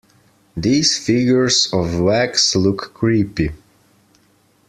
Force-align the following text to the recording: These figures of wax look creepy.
These 0.57 0.97
figures 0.97 1.69
of 1.71 1.99
wax 1.99 2.55
look 2.55 2.91
creepy. 2.95 3.51